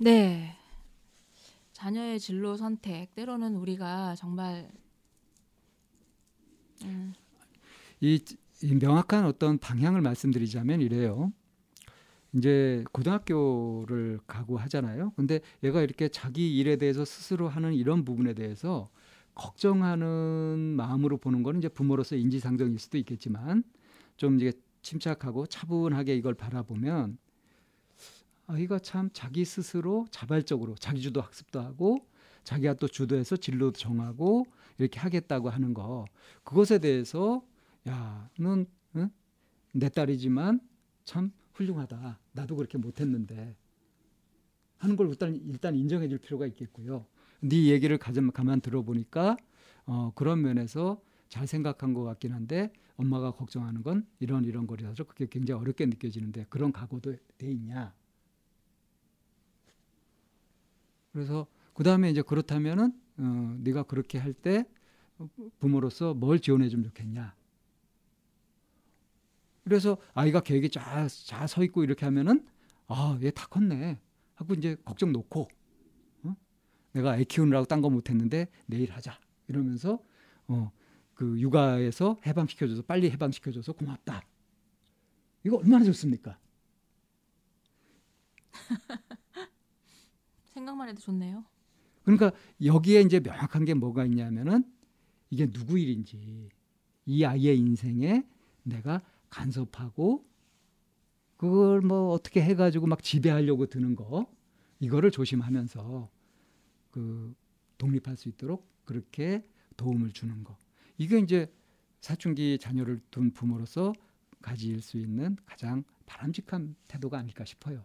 네. 0.00 0.56
자녀의 1.72 2.18
진로 2.18 2.56
선택 2.56 3.14
때로는 3.14 3.56
우리가 3.56 4.14
정말 4.16 4.70
음, 6.84 7.12
이, 8.00 8.22
이 8.62 8.74
명확한 8.74 9.24
어떤 9.26 9.58
방향을 9.58 10.00
말씀드리자면 10.00 10.80
이래요. 10.80 11.32
이제 12.34 12.84
고등학교를 12.92 14.20
가고 14.26 14.58
하잖아요. 14.58 15.12
근데 15.16 15.40
얘가 15.64 15.82
이렇게 15.82 16.08
자기 16.08 16.56
일에 16.56 16.76
대해서 16.76 17.04
스스로 17.04 17.48
하는 17.48 17.74
이런 17.74 18.04
부분에 18.04 18.34
대해서 18.34 18.88
걱정하는 19.38 20.74
마음으로 20.76 21.16
보는 21.16 21.42
거는 21.42 21.60
이제 21.60 21.68
부모로서 21.68 22.16
인지상정일 22.16 22.78
수도 22.78 22.98
있겠지만 22.98 23.62
좀 24.16 24.36
이제 24.36 24.52
침착하고 24.82 25.46
차분하게 25.46 26.16
이걸 26.16 26.34
바라보면 26.34 27.18
아이가 28.48 28.78
참 28.78 29.08
자기 29.12 29.44
스스로 29.44 30.06
자발적으로 30.10 30.74
자기주도 30.74 31.20
학습도 31.20 31.60
하고 31.60 32.06
자기가 32.42 32.74
또 32.74 32.88
주도해서 32.88 33.36
진로도 33.36 33.78
정하고 33.78 34.46
이렇게 34.78 34.98
하겠다고 34.98 35.50
하는 35.50 35.72
거 35.72 36.04
그것에 36.42 36.78
대해서 36.78 37.42
야, 37.88 38.28
넌 38.38 38.66
응? 38.96 39.10
내 39.72 39.88
딸이지만 39.88 40.60
참 41.04 41.30
훌륭하다. 41.54 42.18
나도 42.32 42.56
그렇게 42.56 42.76
못했는데 42.76 43.54
하는 44.78 44.96
걸 44.96 45.08
일단 45.08 45.34
일단 45.34 45.74
인정해줄 45.76 46.18
필요가 46.18 46.46
있겠고요. 46.46 47.06
네 47.40 47.66
얘기를 47.66 47.98
가만 47.98 48.32
가만 48.32 48.60
들어보니까 48.60 49.36
어, 49.86 50.12
그런 50.14 50.42
면에서 50.42 51.00
잘 51.28 51.46
생각한 51.46 51.94
것 51.94 52.04
같긴 52.04 52.32
한데 52.32 52.72
엄마가 52.96 53.32
걱정하는 53.32 53.82
건 53.82 54.06
이런 54.18 54.44
이런 54.44 54.66
거라서 54.66 55.04
그게 55.04 55.26
굉장히 55.30 55.60
어렵게 55.60 55.86
느껴지는데 55.86 56.46
그런 56.48 56.72
각오도 56.72 57.14
돼 57.38 57.50
있냐? 57.50 57.94
그래서 61.12 61.46
그 61.74 61.82
다음에 61.84 62.10
이제 62.10 62.22
그렇다면은 62.22 62.92
어, 63.18 63.56
네가 63.60 63.84
그렇게 63.84 64.18
할 64.18 64.32
때 64.34 64.64
부모로서 65.60 66.14
뭘 66.14 66.40
지원해 66.40 66.68
주면 66.68 66.84
좋겠냐. 66.86 67.34
그래서 69.64 69.98
아이가 70.14 70.40
계획이 70.40 70.70
쫙잘 70.70 71.48
서 71.48 71.62
있고 71.64 71.84
이렇게 71.84 72.04
하면은 72.06 72.46
아, 72.86 73.18
얘 73.22 73.30
다 73.30 73.46
컸네. 73.48 74.00
하고 74.34 74.54
이제 74.54 74.76
걱정 74.84 75.12
놓고 75.12 75.42
어? 75.42 75.48
내가 76.92 77.18
애 77.18 77.24
키우느라고 77.24 77.66
딴 77.66 77.80
거 77.80 77.90
못했는데 77.90 78.48
내일 78.66 78.90
하자 78.92 79.18
이러면서 79.48 80.02
어, 80.46 80.72
그 81.14 81.38
육아에서 81.40 82.16
해방시켜줘서 82.26 82.82
빨리 82.82 83.10
해방시켜줘서 83.10 83.72
고맙다. 83.72 84.22
이거 85.44 85.56
얼마나 85.58 85.84
좋습니까? 85.84 86.38
생각만 90.54 90.88
해도 90.88 91.00
좋네요. 91.00 91.44
그러니까 92.04 92.32
여기에 92.64 93.02
이제 93.02 93.20
명확한 93.20 93.64
게 93.64 93.74
뭐가 93.74 94.04
있냐면은 94.06 94.64
이게 95.30 95.46
누구 95.46 95.78
일인지 95.78 96.48
이 97.06 97.24
아이의 97.24 97.58
인생에 97.58 98.24
내가 98.62 99.02
간섭하고 99.30 100.24
그걸 101.36 101.80
뭐 101.80 102.10
어떻게 102.12 102.42
해가지고 102.42 102.86
막 102.86 103.02
지배하려고 103.02 103.66
드는 103.66 103.94
거 103.94 104.26
이거를 104.80 105.10
조심하면서 105.10 106.08
그 106.98 107.32
독립할 107.78 108.16
수 108.16 108.28
있도록 108.28 108.68
그렇게 108.84 109.46
도움을 109.76 110.10
주는 110.10 110.42
거 110.42 110.58
이게 110.96 111.20
이제 111.20 111.48
사춘기 112.00 112.58
자녀를 112.58 113.00
둔 113.12 113.32
부모로서 113.32 113.92
가질 114.42 114.82
수 114.82 114.98
있는 114.98 115.36
가장 115.46 115.84
바람직한 116.06 116.74
태도가 116.88 117.18
아닐까 117.18 117.44
싶어요. 117.44 117.84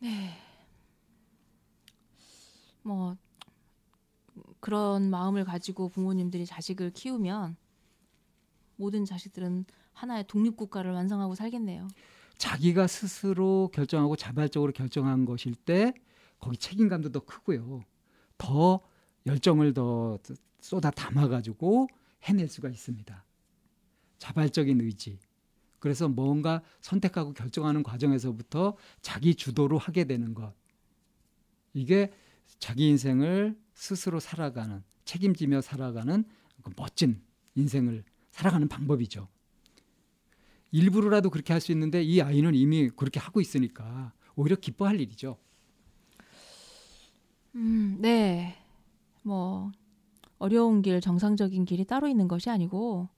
네. 0.00 0.36
뭐 2.82 3.16
그런 4.60 5.08
마음을 5.08 5.44
가지고 5.44 5.88
부모님들이 5.88 6.44
자식을 6.44 6.90
키우면 6.90 7.56
모든 8.76 9.06
자식들은 9.06 9.64
하나의 9.94 10.26
독립 10.26 10.56
국가를 10.56 10.92
완성하고 10.92 11.34
살겠네요. 11.34 11.88
자기가 12.36 12.86
스스로 12.88 13.70
결정하고 13.72 14.16
자발적으로 14.16 14.72
결정한 14.72 15.24
것일 15.24 15.54
때 15.54 15.94
거기 16.40 16.56
책임감도 16.56 17.10
더 17.10 17.20
크고요. 17.20 17.84
더 18.38 18.80
열정을 19.26 19.74
더 19.74 20.18
쏟아 20.60 20.90
담아가지고 20.90 21.88
해낼 22.22 22.48
수가 22.48 22.68
있습니다. 22.68 23.24
자발적인 24.18 24.80
의지. 24.80 25.18
그래서 25.78 26.08
뭔가 26.08 26.62
선택하고 26.80 27.32
결정하는 27.32 27.82
과정에서부터 27.82 28.76
자기 29.00 29.34
주도로 29.34 29.78
하게 29.78 30.04
되는 30.04 30.34
것. 30.34 30.54
이게 31.72 32.12
자기 32.58 32.88
인생을 32.88 33.58
스스로 33.74 34.20
살아가는, 34.20 34.82
책임지며 35.04 35.62
살아가는 35.62 36.24
그 36.62 36.70
멋진 36.76 37.22
인생을 37.54 38.04
살아가는 38.30 38.68
방법이죠. 38.68 39.28
일부러라도 40.72 41.30
그렇게 41.30 41.52
할 41.52 41.60
수 41.60 41.72
있는데 41.72 42.02
이 42.02 42.20
아이는 42.20 42.54
이미 42.54 42.90
그렇게 42.90 43.18
하고 43.18 43.40
있으니까 43.40 44.12
오히려 44.36 44.56
기뻐할 44.56 45.00
일이죠. 45.00 45.38
음, 47.54 47.96
네. 48.00 48.54
뭐 49.22 49.70
어려운 50.38 50.82
길, 50.82 51.00
정상적인 51.00 51.64
길이 51.64 51.84
따로 51.84 52.08
있는 52.08 52.28
것이 52.28 52.48
아니고 52.50 53.08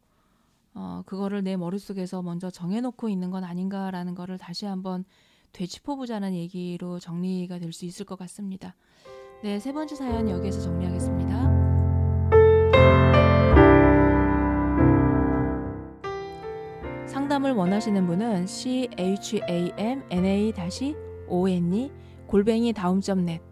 어, 0.74 1.02
그거를 1.06 1.44
내 1.44 1.56
머릿속에서 1.56 2.22
먼저 2.22 2.50
정해놓고 2.50 3.08
있는 3.08 3.30
건 3.30 3.44
아닌가라는 3.44 4.14
거를 4.14 4.38
다시 4.38 4.66
한번 4.66 5.04
되짚어보자는 5.52 6.34
얘기로 6.34 6.98
정리가 6.98 7.58
될 7.58 7.72
수 7.72 7.84
있을 7.84 8.06
것 8.06 8.18
같습니다. 8.18 8.74
네, 9.42 9.58
세 9.58 9.72
번째 9.72 9.94
사연 9.94 10.28
여기에서 10.28 10.60
정리하겠습니다. 10.62 11.62
상담을 17.06 17.52
원하시는 17.52 18.06
분은 18.06 18.46
c 18.46 18.88
h 18.96 19.40
a 19.48 19.72
m 19.76 20.02
n 20.10 20.24
a 20.24 20.52
o 21.28 21.48
n 21.48 21.74
e 21.74 21.90
골뱅이 22.26 22.72
다음 22.72 23.00
점 23.00 23.24
넷 23.24 23.51